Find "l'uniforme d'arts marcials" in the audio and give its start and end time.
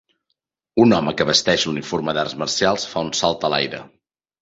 1.69-2.91